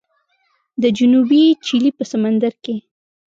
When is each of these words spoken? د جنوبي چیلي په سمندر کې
د 0.81 0.83
جنوبي 0.97 1.43
چیلي 1.65 1.91
په 1.97 2.03
سمندر 2.11 2.53
کې 2.63 2.75